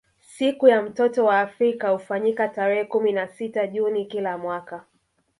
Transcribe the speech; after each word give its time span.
Siku 0.19 0.67
ya 0.67 0.81
mtoto 0.81 1.25
wa 1.25 1.39
Afrika 1.39 1.89
hufanyika 1.89 2.47
tarehe 2.47 2.85
kumi 2.85 3.11
na 3.11 3.27
sita 3.27 3.67
juni 3.67 4.05
kila 4.05 4.37
mwaka 4.37 4.85